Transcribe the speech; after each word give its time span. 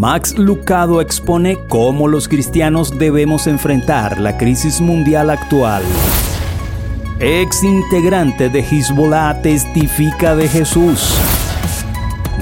Max 0.00 0.38
Lucado 0.38 1.02
expone 1.02 1.58
cómo 1.68 2.08
los 2.08 2.26
cristianos 2.26 2.98
debemos 2.98 3.46
enfrentar 3.46 4.18
la 4.18 4.38
crisis 4.38 4.80
mundial 4.80 5.28
actual. 5.28 5.82
Ex 7.18 7.62
integrante 7.62 8.48
de 8.48 8.60
Hezbollah 8.60 9.42
testifica 9.42 10.34
de 10.34 10.48
Jesús. 10.48 11.14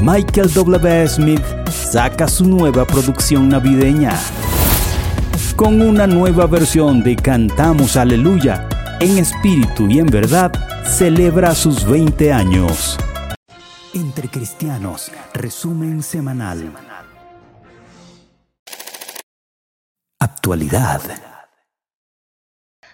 Michael 0.00 0.54
W. 0.54 1.08
Smith 1.08 1.42
saca 1.68 2.28
su 2.28 2.44
nueva 2.46 2.84
producción 2.84 3.48
navideña. 3.48 4.16
Con 5.56 5.82
una 5.82 6.06
nueva 6.06 6.46
versión 6.46 7.02
de 7.02 7.16
Cantamos 7.16 7.96
Aleluya, 7.96 8.68
en 9.00 9.18
espíritu 9.18 9.88
y 9.88 9.98
en 9.98 10.06
verdad, 10.06 10.52
celebra 10.84 11.56
sus 11.56 11.84
20 11.84 12.32
años. 12.32 12.96
Entre 13.92 14.28
Cristianos, 14.28 15.10
resumen 15.34 16.04
semanal. 16.04 16.87
Actualidad. 20.20 21.00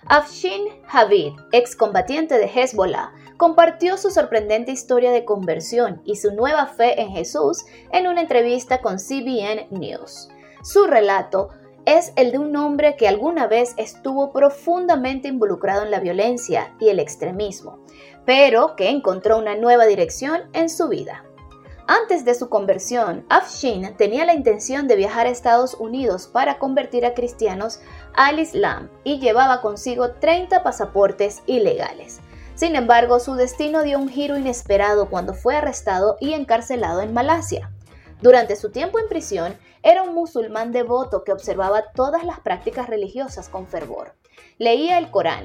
Afshin 0.09 0.83
Javid, 0.87 1.33
excombatiente 1.52 2.37
de 2.37 2.45
Hezbollah, 2.45 3.14
compartió 3.38 3.97
su 3.97 4.10
sorprendente 4.10 4.73
historia 4.73 5.10
de 5.10 5.24
conversión 5.24 6.02
y 6.05 6.16
su 6.16 6.34
nueva 6.34 6.66
fe 6.66 7.00
en 7.00 7.12
Jesús 7.12 7.64
en 7.92 8.09
una 8.09 8.20
entrevista 8.20 8.83
con 8.83 8.98
CBN 8.98 9.69
News. 9.70 10.28
Su 10.62 10.87
relato 10.87 11.48
es 11.87 12.12
el 12.16 12.30
de 12.30 12.41
un 12.41 12.55
hombre 12.56 12.95
que 12.97 13.09
alguna 13.09 13.47
vez 13.47 13.72
estuvo 13.78 14.30
profundamente 14.30 15.28
involucrado 15.28 15.83
en 15.83 15.91
la 15.91 16.00
violencia 16.00 16.75
y 16.78 16.91
el 16.91 17.00
extremismo, 17.00 17.83
pero 18.27 18.77
que 18.77 18.91
encontró 18.91 19.38
una 19.38 19.56
nueva 19.56 19.86
dirección 19.86 20.42
en 20.52 20.69
su 20.69 20.88
vida. 20.88 21.25
Antes 21.86 22.24
de 22.24 22.34
su 22.34 22.48
conversión, 22.48 23.26
Afshin 23.28 23.94
tenía 23.98 24.24
la 24.24 24.32
intención 24.32 24.88
de 24.88 24.96
viajar 24.96 25.26
a 25.26 25.30
Estados 25.30 25.74
Unidos 25.74 26.26
para 26.26 26.58
convertir 26.58 27.04
a 27.04 27.12
cristianos 27.12 27.80
al 28.14 28.38
Islam 28.38 28.88
y 29.04 29.20
llevaba 29.20 29.60
consigo 29.60 30.12
30 30.12 30.62
pasaportes 30.62 31.42
ilegales. 31.46 32.20
Sin 32.54 32.74
embargo, 32.74 33.20
su 33.20 33.34
destino 33.34 33.82
dio 33.82 33.98
un 33.98 34.08
giro 34.08 34.38
inesperado 34.38 35.10
cuando 35.10 35.34
fue 35.34 35.56
arrestado 35.56 36.16
y 36.20 36.32
encarcelado 36.32 37.02
en 37.02 37.12
Malasia. 37.12 37.70
Durante 38.22 38.56
su 38.56 38.70
tiempo 38.70 38.98
en 38.98 39.08
prisión, 39.08 39.54
era 39.82 40.04
un 40.04 40.14
musulmán 40.14 40.72
devoto 40.72 41.22
que 41.22 41.32
observaba 41.32 41.92
todas 41.94 42.24
las 42.24 42.41
prácticas 42.41 42.88
religiosas 42.88 43.50
con 43.50 43.66
fervor. 43.66 44.14
Leía 44.56 44.96
el 44.96 45.10
Corán 45.10 45.44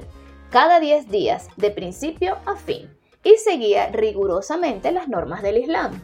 cada 0.52 0.80
10 0.80 1.10
días, 1.10 1.48
de 1.58 1.72
principio 1.72 2.38
a 2.46 2.56
fin, 2.56 2.90
y 3.24 3.36
seguía 3.36 3.88
rigurosamente 3.88 4.94
las 4.94 5.10
normas 5.10 5.42
del 5.42 5.58
Islam. 5.58 6.02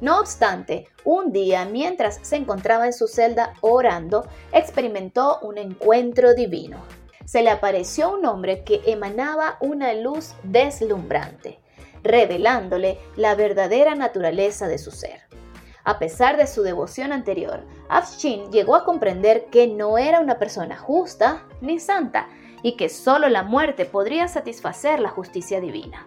No 0.00 0.18
obstante, 0.18 0.88
un 1.04 1.30
día, 1.30 1.66
mientras 1.66 2.20
se 2.22 2.36
encontraba 2.36 2.86
en 2.86 2.92
su 2.92 3.06
celda 3.06 3.52
orando, 3.60 4.26
experimentó 4.52 5.38
un 5.42 5.58
encuentro 5.58 6.34
divino. 6.34 6.78
Se 7.26 7.42
le 7.42 7.50
apareció 7.50 8.14
un 8.14 8.24
hombre 8.24 8.64
que 8.64 8.80
emanaba 8.86 9.58
una 9.60 9.92
luz 9.92 10.34
deslumbrante, 10.42 11.60
revelándole 12.02 12.98
la 13.16 13.34
verdadera 13.34 13.94
naturaleza 13.94 14.68
de 14.68 14.78
su 14.78 14.90
ser. 14.90 15.20
A 15.84 15.98
pesar 15.98 16.36
de 16.36 16.46
su 16.46 16.62
devoción 16.62 17.12
anterior, 17.12 17.64
Afshin 17.88 18.50
llegó 18.50 18.76
a 18.76 18.84
comprender 18.84 19.46
que 19.46 19.66
no 19.66 19.98
era 19.98 20.20
una 20.20 20.38
persona 20.38 20.76
justa 20.76 21.46
ni 21.60 21.78
santa 21.78 22.28
y 22.62 22.76
que 22.76 22.88
solo 22.88 23.28
la 23.28 23.42
muerte 23.42 23.84
podría 23.84 24.28
satisfacer 24.28 25.00
la 25.00 25.08
justicia 25.10 25.60
divina. 25.60 26.06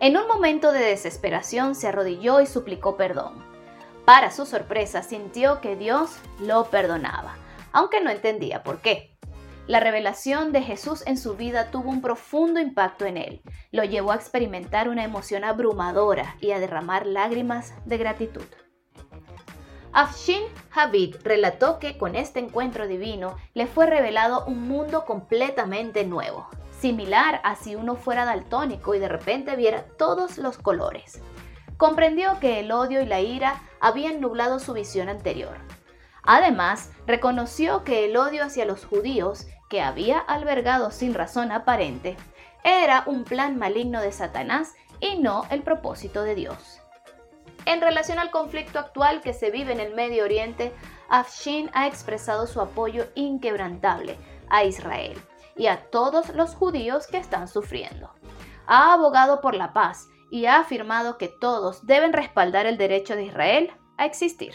En 0.00 0.16
un 0.16 0.28
momento 0.28 0.70
de 0.70 0.78
desesperación 0.78 1.74
se 1.74 1.88
arrodilló 1.88 2.40
y 2.40 2.46
suplicó 2.46 2.96
perdón. 2.96 3.44
Para 4.04 4.30
su 4.30 4.46
sorpresa 4.46 5.02
sintió 5.02 5.60
que 5.60 5.74
Dios 5.74 6.16
lo 6.38 6.66
perdonaba, 6.66 7.36
aunque 7.72 8.00
no 8.00 8.10
entendía 8.10 8.62
por 8.62 8.80
qué. 8.80 9.18
La 9.66 9.80
revelación 9.80 10.52
de 10.52 10.62
Jesús 10.62 11.02
en 11.04 11.18
su 11.18 11.34
vida 11.34 11.72
tuvo 11.72 11.90
un 11.90 12.00
profundo 12.00 12.60
impacto 12.60 13.06
en 13.06 13.16
él. 13.16 13.42
Lo 13.72 13.82
llevó 13.82 14.12
a 14.12 14.14
experimentar 14.14 14.88
una 14.88 15.02
emoción 15.02 15.42
abrumadora 15.42 16.36
y 16.40 16.52
a 16.52 16.60
derramar 16.60 17.04
lágrimas 17.04 17.74
de 17.84 17.98
gratitud. 17.98 18.46
Afshin 19.92 20.42
Javid 20.70 21.16
relató 21.24 21.80
que 21.80 21.98
con 21.98 22.14
este 22.14 22.38
encuentro 22.38 22.86
divino 22.86 23.36
le 23.52 23.66
fue 23.66 23.86
revelado 23.86 24.44
un 24.46 24.68
mundo 24.68 25.04
completamente 25.04 26.04
nuevo, 26.04 26.48
similar 26.80 27.40
a 27.44 27.56
si 27.56 27.74
uno 27.74 27.96
fuera 27.96 28.24
daltónico 28.24 28.94
y 28.94 28.98
de 28.98 29.08
repente 29.08 29.56
viera 29.56 29.84
todos 29.98 30.38
los 30.38 30.58
colores. 30.58 31.20
Comprendió 31.76 32.38
que 32.40 32.60
el 32.60 32.72
odio 32.72 33.02
y 33.02 33.06
la 33.06 33.20
ira 33.20 33.60
habían 33.80 34.20
nublado 34.20 34.58
su 34.58 34.72
visión 34.72 35.08
anterior. 35.08 35.56
Además, 36.22 36.90
reconoció 37.06 37.84
que 37.84 38.04
el 38.04 38.16
odio 38.16 38.44
hacia 38.44 38.64
los 38.64 38.84
judíos, 38.84 39.46
que 39.70 39.80
había 39.80 40.18
albergado 40.18 40.90
sin 40.90 41.14
razón 41.14 41.52
aparente, 41.52 42.16
era 42.64 43.04
un 43.06 43.24
plan 43.24 43.58
maligno 43.58 44.00
de 44.00 44.12
Satanás 44.12 44.74
y 45.00 45.18
no 45.18 45.46
el 45.50 45.62
propósito 45.62 46.22
de 46.22 46.34
Dios. 46.34 46.80
En 47.64 47.80
relación 47.80 48.18
al 48.18 48.30
conflicto 48.30 48.78
actual 48.78 49.20
que 49.20 49.32
se 49.32 49.50
vive 49.50 49.72
en 49.72 49.80
el 49.80 49.94
Medio 49.94 50.24
Oriente, 50.24 50.72
Afshin 51.08 51.70
ha 51.74 51.86
expresado 51.86 52.46
su 52.46 52.60
apoyo 52.60 53.06
inquebrantable 53.14 54.16
a 54.48 54.64
Israel 54.64 55.18
y 55.58 55.66
a 55.66 55.90
todos 55.90 56.34
los 56.34 56.54
judíos 56.54 57.06
que 57.06 57.18
están 57.18 57.48
sufriendo. 57.48 58.10
Ha 58.66 58.94
abogado 58.94 59.40
por 59.40 59.54
la 59.54 59.72
paz 59.72 60.08
y 60.30 60.46
ha 60.46 60.60
afirmado 60.60 61.18
que 61.18 61.28
todos 61.28 61.86
deben 61.86 62.12
respaldar 62.12 62.66
el 62.66 62.78
derecho 62.78 63.16
de 63.16 63.24
Israel 63.24 63.70
a 63.96 64.06
existir. 64.06 64.54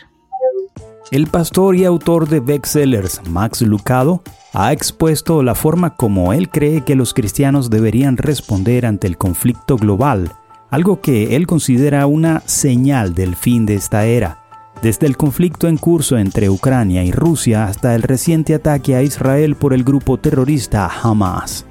El 1.11 1.27
pastor 1.27 1.75
y 1.75 1.85
autor 1.85 2.27
de 2.27 2.39
bestsellers 2.39 3.27
Max 3.27 3.61
Lucado 3.61 4.21
ha 4.53 4.71
expuesto 4.71 5.43
la 5.43 5.55
forma 5.55 5.95
como 5.95 6.33
él 6.33 6.49
cree 6.49 6.83
que 6.83 6.95
los 6.95 7.13
cristianos 7.13 7.69
deberían 7.69 8.17
responder 8.17 8.85
ante 8.85 9.07
el 9.07 9.17
conflicto 9.17 9.77
global, 9.77 10.31
algo 10.69 11.01
que 11.01 11.35
él 11.35 11.47
considera 11.47 12.05
una 12.07 12.41
señal 12.41 13.13
del 13.13 13.35
fin 13.35 13.65
de 13.65 13.75
esta 13.75 14.05
era 14.05 14.42
desde 14.81 15.07
el 15.07 15.15
conflicto 15.15 15.67
en 15.67 15.77
curso 15.77 16.17
entre 16.17 16.49
Ucrania 16.49 17.03
y 17.03 17.11
Rusia 17.11 17.65
hasta 17.65 17.95
el 17.95 18.01
reciente 18.01 18.53
ataque 18.53 18.95
a 18.95 19.01
Israel 19.01 19.55
por 19.55 19.73
el 19.73 19.83
grupo 19.83 20.17
terrorista 20.17 20.89
Hamas. 21.01 21.65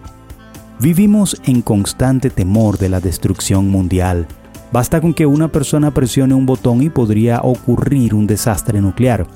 Vivimos 0.80 1.40
en 1.44 1.62
constante 1.62 2.30
temor 2.30 2.78
de 2.78 2.88
la 2.88 3.00
destrucción 3.00 3.68
mundial. 3.68 4.26
Basta 4.72 5.00
con 5.00 5.12
que 5.12 5.26
una 5.26 5.48
persona 5.48 5.92
presione 5.92 6.34
un 6.34 6.46
botón 6.46 6.82
y 6.82 6.88
podría 6.88 7.40
ocurrir 7.42 8.14
un 8.14 8.26
desastre 8.26 8.80
nuclear. 8.80 9.26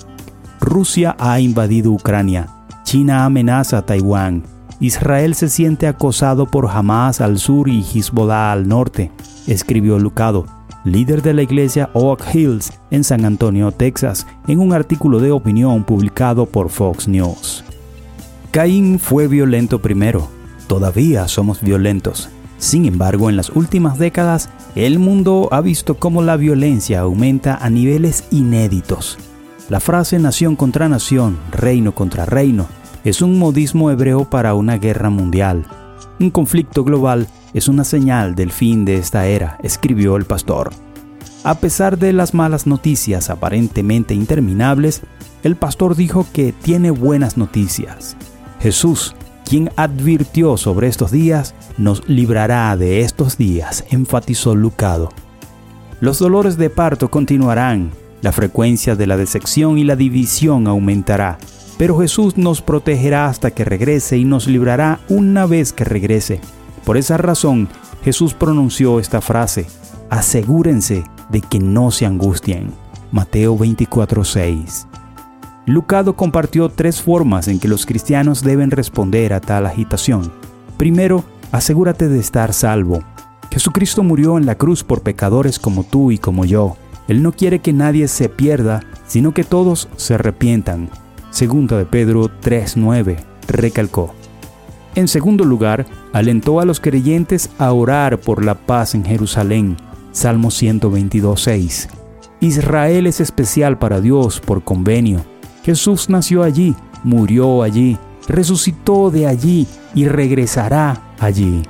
Rusia 0.60 1.14
ha 1.18 1.38
invadido 1.38 1.92
Ucrania, 1.92 2.48
China 2.84 3.26
amenaza 3.26 3.78
a 3.78 3.82
Taiwán, 3.82 4.44
Israel 4.80 5.34
se 5.34 5.48
siente 5.48 5.86
acosado 5.86 6.46
por 6.46 6.68
Hamas 6.68 7.20
al 7.20 7.38
sur 7.38 7.68
y 7.68 7.82
Hezbollah 7.82 8.52
al 8.52 8.66
norte, 8.68 9.12
escribió 9.46 9.98
Lucado 9.98 10.46
líder 10.86 11.20
de 11.20 11.34
la 11.34 11.42
iglesia 11.42 11.90
Oak 11.92 12.22
Hills 12.32 12.72
en 12.90 13.04
San 13.04 13.24
Antonio, 13.24 13.72
Texas, 13.72 14.26
en 14.46 14.60
un 14.60 14.72
artículo 14.72 15.18
de 15.18 15.32
opinión 15.32 15.84
publicado 15.84 16.46
por 16.46 16.70
Fox 16.70 17.08
News. 17.08 17.64
Caín 18.52 18.98
fue 18.98 19.26
violento 19.26 19.82
primero, 19.82 20.28
todavía 20.68 21.28
somos 21.28 21.60
violentos. 21.60 22.30
Sin 22.58 22.86
embargo, 22.86 23.28
en 23.28 23.36
las 23.36 23.50
últimas 23.50 23.98
décadas, 23.98 24.48
el 24.76 24.98
mundo 24.98 25.48
ha 25.50 25.60
visto 25.60 25.96
cómo 25.96 26.22
la 26.22 26.36
violencia 26.36 27.00
aumenta 27.00 27.56
a 27.56 27.68
niveles 27.68 28.24
inéditos. 28.30 29.18
La 29.68 29.80
frase 29.80 30.18
nación 30.18 30.54
contra 30.54 30.88
nación, 30.88 31.36
reino 31.50 31.92
contra 31.92 32.24
reino, 32.24 32.66
es 33.04 33.20
un 33.20 33.38
modismo 33.38 33.90
hebreo 33.90 34.24
para 34.30 34.54
una 34.54 34.78
guerra 34.78 35.10
mundial. 35.10 35.66
Un 36.18 36.30
conflicto 36.30 36.82
global 36.82 37.26
es 37.56 37.68
una 37.68 37.84
señal 37.84 38.34
del 38.34 38.52
fin 38.52 38.84
de 38.84 38.96
esta 38.96 39.26
era, 39.26 39.56
escribió 39.62 40.16
el 40.16 40.26
pastor. 40.26 40.74
A 41.42 41.54
pesar 41.54 41.96
de 41.96 42.12
las 42.12 42.34
malas 42.34 42.66
noticias 42.66 43.30
aparentemente 43.30 44.12
interminables, 44.12 45.00
el 45.42 45.56
pastor 45.56 45.96
dijo 45.96 46.26
que 46.34 46.52
tiene 46.52 46.90
buenas 46.90 47.38
noticias. 47.38 48.14
Jesús, 48.60 49.14
quien 49.46 49.70
advirtió 49.76 50.58
sobre 50.58 50.88
estos 50.88 51.10
días, 51.10 51.54
nos 51.78 52.06
librará 52.06 52.76
de 52.76 53.00
estos 53.00 53.38
días, 53.38 53.86
enfatizó 53.90 54.54
Lucado. 54.54 55.08
Los 56.00 56.18
dolores 56.18 56.58
de 56.58 56.68
parto 56.68 57.10
continuarán, 57.10 57.90
la 58.20 58.32
frecuencia 58.32 58.96
de 58.96 59.06
la 59.06 59.16
decepción 59.16 59.78
y 59.78 59.84
la 59.84 59.96
división 59.96 60.66
aumentará, 60.66 61.38
pero 61.78 61.98
Jesús 62.00 62.36
nos 62.36 62.60
protegerá 62.60 63.28
hasta 63.28 63.50
que 63.50 63.64
regrese 63.64 64.18
y 64.18 64.26
nos 64.26 64.46
librará 64.46 65.00
una 65.08 65.46
vez 65.46 65.72
que 65.72 65.84
regrese. 65.84 66.42
Por 66.86 66.96
esa 66.96 67.16
razón, 67.16 67.68
Jesús 68.04 68.32
pronunció 68.32 69.00
esta 69.00 69.20
frase, 69.20 69.66
asegúrense 70.08 71.02
de 71.30 71.40
que 71.40 71.58
no 71.58 71.90
se 71.90 72.06
angustien. 72.06 72.70
Mateo 73.10 73.58
24:6. 73.58 74.86
Lucado 75.66 76.14
compartió 76.14 76.68
tres 76.68 77.02
formas 77.02 77.48
en 77.48 77.58
que 77.58 77.66
los 77.66 77.86
cristianos 77.86 78.42
deben 78.42 78.70
responder 78.70 79.32
a 79.32 79.40
tal 79.40 79.66
agitación. 79.66 80.32
Primero, 80.76 81.24
asegúrate 81.50 82.06
de 82.06 82.20
estar 82.20 82.52
salvo. 82.52 83.00
Jesucristo 83.50 84.04
murió 84.04 84.38
en 84.38 84.46
la 84.46 84.54
cruz 84.54 84.84
por 84.84 85.02
pecadores 85.02 85.58
como 85.58 85.82
tú 85.82 86.12
y 86.12 86.18
como 86.18 86.44
yo. 86.44 86.76
Él 87.08 87.20
no 87.20 87.32
quiere 87.32 87.58
que 87.58 87.72
nadie 87.72 88.06
se 88.06 88.28
pierda, 88.28 88.80
sino 89.08 89.34
que 89.34 89.42
todos 89.42 89.88
se 89.96 90.14
arrepientan. 90.14 90.88
Segunda 91.30 91.78
de 91.78 91.84
Pedro 91.84 92.30
3:9 92.40 93.16
recalcó. 93.48 94.14
En 94.96 95.08
segundo 95.08 95.44
lugar, 95.44 95.84
alentó 96.14 96.58
a 96.58 96.64
los 96.64 96.80
creyentes 96.80 97.50
a 97.58 97.70
orar 97.72 98.18
por 98.18 98.42
la 98.42 98.54
paz 98.54 98.94
en 98.94 99.04
Jerusalén. 99.04 99.76
Salmo 100.10 100.48
122.6. 100.48 101.88
Israel 102.40 103.06
es 103.06 103.20
especial 103.20 103.78
para 103.78 104.00
Dios 104.00 104.40
por 104.40 104.64
convenio. 104.64 105.22
Jesús 105.64 106.08
nació 106.08 106.42
allí, 106.42 106.74
murió 107.04 107.62
allí, 107.62 107.98
resucitó 108.26 109.10
de 109.10 109.26
allí 109.26 109.66
y 109.94 110.08
regresará 110.08 111.02
allí. 111.20 111.62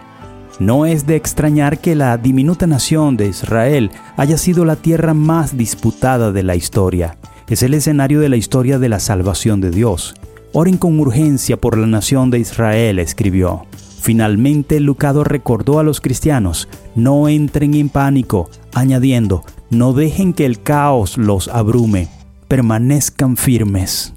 No 0.61 0.87
es 0.87 1.05
de 1.05 1.17
extrañar 1.17 1.78
que 1.78 1.96
la 1.96 2.17
diminuta 2.19 2.69
nación 2.69 3.17
de 3.17 3.26
Israel 3.26 3.90
haya 4.17 4.38
sido 4.38 4.64
la 4.64 4.76
tierra 4.76 5.14
más 5.14 5.56
disputada 5.56 6.31
de 6.31 6.44
la 6.44 6.55
historia. 6.55 7.19
Es 7.49 7.64
el 7.64 7.75
escenario 7.75 8.20
de 8.20 8.28
la 8.28 8.37
historia 8.37 8.78
de 8.78 8.88
la 8.88 9.00
salvación 9.00 9.61
de 9.61 9.70
Dios. 9.70 10.14
Oren 10.58 10.79
con 10.79 10.99
urgencia 11.00 11.61
por 11.61 11.76
la 11.76 11.87
nación 11.87 12.31
de 12.31 12.38
Israel, 12.38 12.99
escribió. 12.99 13.67
Finalmente, 14.00 14.81
Lucado 14.81 15.23
recordó 15.23 15.79
a 15.79 15.82
los 15.82 16.00
cristianos, 16.00 16.67
no 16.94 17.29
entren 17.29 17.75
en 17.75 17.91
pánico, 17.91 18.49
añadiendo, 18.73 19.43
no 19.69 19.93
dejen 19.93 20.32
que 20.32 20.47
el 20.47 20.62
caos 20.62 21.19
los 21.19 21.49
abrume, 21.49 22.08
permanezcan 22.49 23.37
firmes. 23.37 24.14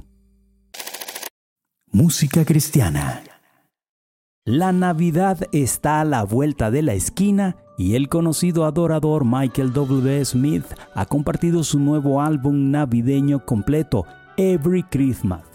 Música 1.92 2.46
cristiana. 2.46 3.22
La 4.46 4.72
Navidad 4.72 5.40
está 5.52 6.00
a 6.00 6.06
la 6.06 6.24
vuelta 6.24 6.72
de 6.72 6.84
la 6.84 6.94
esquina 6.94 7.58
y 7.78 7.96
el 7.96 8.08
conocido 8.08 8.64
adorador 8.64 9.26
Michael 9.26 9.74
W. 9.74 10.24
Smith 10.24 10.64
ha 10.96 11.06
compartido 11.06 11.66
su 11.66 11.80
nuevo 11.80 12.22
álbum 12.22 12.72
navideño 12.72 13.46
completo, 13.46 14.06
Every 14.38 14.84
Christmas. 14.84 15.49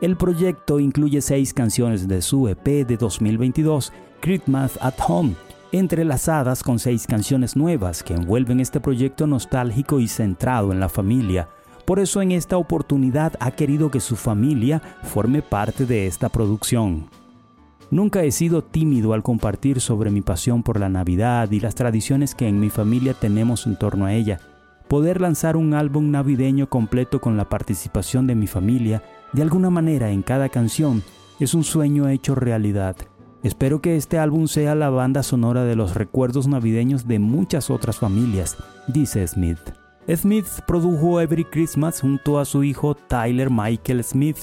El 0.00 0.16
proyecto 0.16 0.78
incluye 0.78 1.20
seis 1.20 1.52
canciones 1.52 2.06
de 2.06 2.22
su 2.22 2.46
EP 2.46 2.86
de 2.86 2.96
2022, 2.96 3.92
Christmas 4.20 4.78
at 4.80 4.94
Home, 5.08 5.34
entrelazadas 5.72 6.62
con 6.62 6.78
seis 6.78 7.04
canciones 7.04 7.56
nuevas 7.56 8.04
que 8.04 8.14
envuelven 8.14 8.60
este 8.60 8.78
proyecto 8.78 9.26
nostálgico 9.26 9.98
y 9.98 10.06
centrado 10.06 10.70
en 10.70 10.78
la 10.78 10.88
familia. 10.88 11.48
Por 11.84 11.98
eso 11.98 12.22
en 12.22 12.30
esta 12.30 12.58
oportunidad 12.58 13.32
ha 13.40 13.50
querido 13.50 13.90
que 13.90 13.98
su 13.98 14.14
familia 14.14 14.80
forme 15.02 15.42
parte 15.42 15.84
de 15.84 16.06
esta 16.06 16.28
producción. 16.28 17.08
Nunca 17.90 18.22
he 18.22 18.30
sido 18.30 18.62
tímido 18.62 19.14
al 19.14 19.24
compartir 19.24 19.80
sobre 19.80 20.12
mi 20.12 20.20
pasión 20.20 20.62
por 20.62 20.78
la 20.78 20.88
Navidad 20.88 21.50
y 21.50 21.58
las 21.58 21.74
tradiciones 21.74 22.36
que 22.36 22.46
en 22.46 22.60
mi 22.60 22.70
familia 22.70 23.14
tenemos 23.14 23.66
en 23.66 23.76
torno 23.76 24.06
a 24.06 24.12
ella. 24.12 24.38
Poder 24.86 25.20
lanzar 25.20 25.56
un 25.56 25.74
álbum 25.74 26.12
navideño 26.12 26.68
completo 26.68 27.20
con 27.20 27.36
la 27.36 27.48
participación 27.48 28.28
de 28.28 28.36
mi 28.36 28.46
familia 28.46 29.02
de 29.32 29.42
alguna 29.42 29.70
manera 29.70 30.10
en 30.10 30.22
cada 30.22 30.48
canción 30.48 31.02
es 31.38 31.54
un 31.54 31.64
sueño 31.64 32.08
hecho 32.08 32.34
realidad. 32.34 32.96
Espero 33.42 33.80
que 33.80 33.96
este 33.96 34.18
álbum 34.18 34.48
sea 34.48 34.74
la 34.74 34.90
banda 34.90 35.22
sonora 35.22 35.64
de 35.64 35.76
los 35.76 35.94
recuerdos 35.94 36.48
navideños 36.48 37.06
de 37.06 37.18
muchas 37.18 37.70
otras 37.70 37.98
familias, 37.98 38.56
dice 38.88 39.26
Smith. 39.26 39.60
Smith 40.16 40.46
produjo 40.66 41.20
Every 41.20 41.44
Christmas 41.44 42.00
junto 42.00 42.38
a 42.38 42.44
su 42.44 42.64
hijo 42.64 42.94
Tyler 42.94 43.50
Michael 43.50 44.02
Smith. 44.02 44.38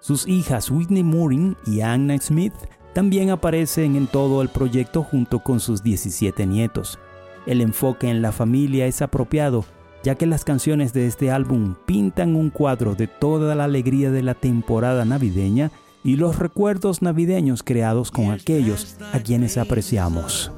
Sus 0.00 0.26
hijas 0.26 0.70
Whitney 0.70 1.04
Mooring 1.04 1.56
y 1.66 1.80
Anna 1.80 2.18
Smith 2.18 2.52
también 2.92 3.30
aparecen 3.30 3.96
en 3.96 4.06
todo 4.06 4.42
el 4.42 4.48
proyecto 4.48 5.02
junto 5.02 5.38
con 5.38 5.60
sus 5.60 5.82
17 5.82 6.46
nietos. 6.46 6.98
El 7.46 7.60
enfoque 7.60 8.10
en 8.10 8.22
la 8.22 8.32
familia 8.32 8.86
es 8.86 9.02
apropiado 9.02 9.64
ya 10.04 10.14
que 10.16 10.26
las 10.26 10.44
canciones 10.44 10.92
de 10.92 11.06
este 11.06 11.30
álbum 11.30 11.76
pintan 11.86 12.36
un 12.36 12.50
cuadro 12.50 12.94
de 12.94 13.08
toda 13.08 13.54
la 13.54 13.64
alegría 13.64 14.10
de 14.10 14.22
la 14.22 14.34
temporada 14.34 15.06
navideña 15.06 15.70
y 16.04 16.16
los 16.16 16.38
recuerdos 16.38 17.00
navideños 17.00 17.62
creados 17.62 18.10
con 18.10 18.30
aquellos 18.30 18.98
a 19.14 19.20
quienes 19.20 19.56
apreciamos. 19.56 20.52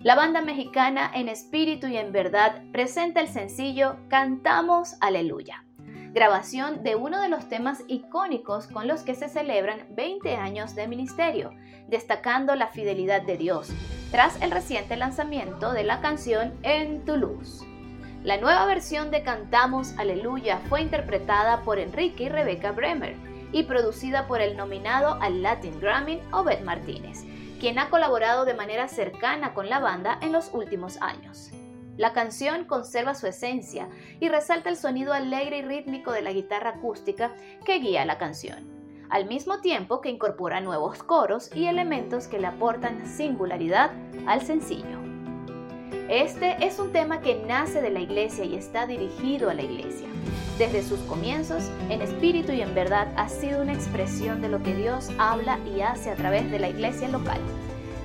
La 0.00 0.14
banda 0.14 0.40
mexicana 0.40 1.10
En 1.14 1.28
Espíritu 1.28 1.88
y 1.88 1.96
en 1.96 2.12
Verdad 2.12 2.62
presenta 2.72 3.20
el 3.20 3.28
sencillo 3.28 3.96
Cantamos 4.08 4.94
Aleluya 5.00 5.65
grabación 6.16 6.82
de 6.82 6.96
uno 6.96 7.20
de 7.20 7.28
los 7.28 7.46
temas 7.50 7.82
icónicos 7.88 8.68
con 8.68 8.88
los 8.88 9.02
que 9.02 9.14
se 9.14 9.28
celebran 9.28 9.84
20 9.90 10.36
años 10.36 10.74
de 10.74 10.88
ministerio, 10.88 11.50
destacando 11.88 12.54
la 12.54 12.68
fidelidad 12.68 13.20
de 13.20 13.36
Dios, 13.36 13.68
tras 14.10 14.40
el 14.40 14.50
reciente 14.50 14.96
lanzamiento 14.96 15.74
de 15.74 15.84
la 15.84 16.00
canción 16.00 16.54
En 16.62 17.04
tu 17.04 17.18
luz. 17.18 17.66
La 18.22 18.38
nueva 18.38 18.64
versión 18.64 19.10
de 19.10 19.22
Cantamos 19.22 19.92
Aleluya 19.98 20.62
fue 20.70 20.80
interpretada 20.80 21.60
por 21.60 21.78
Enrique 21.78 22.24
y 22.24 22.28
Rebecca 22.30 22.72
Bremer 22.72 23.14
y 23.52 23.64
producida 23.64 24.26
por 24.26 24.40
el 24.40 24.56
nominado 24.56 25.18
al 25.20 25.42
Latin 25.42 25.78
Grammy 25.80 26.22
Obed 26.32 26.62
Martínez, 26.62 27.24
quien 27.60 27.78
ha 27.78 27.90
colaborado 27.90 28.46
de 28.46 28.54
manera 28.54 28.88
cercana 28.88 29.52
con 29.52 29.68
la 29.68 29.80
banda 29.80 30.18
en 30.22 30.32
los 30.32 30.48
últimos 30.54 30.96
años. 31.02 31.50
La 31.96 32.12
canción 32.12 32.64
conserva 32.66 33.14
su 33.14 33.26
esencia 33.26 33.88
y 34.20 34.28
resalta 34.28 34.68
el 34.68 34.76
sonido 34.76 35.12
alegre 35.12 35.58
y 35.58 35.62
rítmico 35.62 36.12
de 36.12 36.22
la 36.22 36.32
guitarra 36.32 36.70
acústica 36.70 37.32
que 37.64 37.78
guía 37.78 38.04
la 38.04 38.18
canción, 38.18 38.66
al 39.08 39.26
mismo 39.26 39.60
tiempo 39.60 40.02
que 40.02 40.10
incorpora 40.10 40.60
nuevos 40.60 41.02
coros 41.02 41.50
y 41.54 41.66
elementos 41.66 42.28
que 42.28 42.38
le 42.38 42.48
aportan 42.48 43.06
singularidad 43.06 43.92
al 44.26 44.42
sencillo. 44.42 44.98
Este 46.10 46.64
es 46.64 46.78
un 46.78 46.92
tema 46.92 47.20
que 47.20 47.34
nace 47.34 47.80
de 47.80 47.90
la 47.90 48.00
iglesia 48.00 48.44
y 48.44 48.54
está 48.54 48.86
dirigido 48.86 49.48
a 49.48 49.54
la 49.54 49.62
iglesia. 49.62 50.06
Desde 50.58 50.82
sus 50.82 51.00
comienzos, 51.00 51.70
en 51.88 52.00
espíritu 52.00 52.52
y 52.52 52.60
en 52.60 52.74
verdad, 52.74 53.08
ha 53.16 53.28
sido 53.28 53.62
una 53.62 53.72
expresión 53.72 54.40
de 54.40 54.48
lo 54.48 54.62
que 54.62 54.74
Dios 54.74 55.10
habla 55.18 55.58
y 55.66 55.80
hace 55.80 56.10
a 56.10 56.14
través 56.14 56.50
de 56.50 56.58
la 56.58 56.68
iglesia 56.68 57.08
local. 57.08 57.40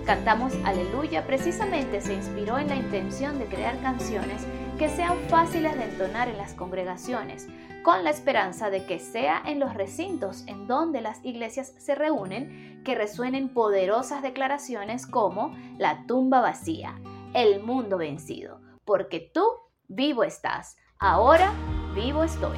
Cantamos 0.06 0.54
Aleluya 0.66 1.26
precisamente 1.28 2.02
se 2.02 2.16
inspiró 2.16 2.58
en 2.58 2.68
la 2.68 2.76
intención 2.76 3.38
de 3.38 3.46
crear 3.46 3.80
canciones 3.82 4.46
que 4.80 4.90
sean 4.90 5.18
fáciles 5.30 5.78
de 5.78 5.84
entonar 5.84 6.28
en 6.28 6.38
las 6.38 6.56
congregaciones, 6.56 7.48
con 7.84 8.04
la 8.04 8.10
esperanza 8.10 8.72
de 8.72 8.86
que 8.86 8.98
sea 8.98 9.42
en 9.46 9.60
los 9.60 9.76
recintos 9.76 10.44
en 10.48 10.68
donde 10.68 11.02
las 11.02 11.24
iglesias 11.24 11.74
se 11.78 11.94
reúnen 11.94 12.82
que 12.84 12.96
resuenen 12.96 13.50
poderosas 13.50 14.24
declaraciones 14.24 15.06
como 15.06 15.56
la 15.78 16.06
tumba 16.08 16.42
vacía, 16.42 17.00
el 17.36 17.62
mundo 17.62 17.98
vencido, 17.98 18.60
porque 18.86 19.32
tú 19.34 19.44
vivo 19.88 20.24
estás, 20.24 20.78
ahora 20.98 21.54
vivo 21.94 22.24
estoy. 22.24 22.58